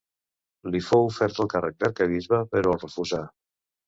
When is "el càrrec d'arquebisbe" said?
1.43-2.39